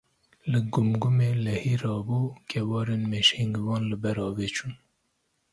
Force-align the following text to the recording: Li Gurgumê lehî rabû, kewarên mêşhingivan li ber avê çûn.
Li 0.51 0.59
Gurgumê 0.73 1.29
lehî 1.45 1.75
rabû, 1.83 2.21
kewarên 2.49 3.01
mêşhingivan 3.13 3.83
li 3.91 3.97
ber 4.03 4.17
avê 4.27 4.47
çûn. 4.55 4.73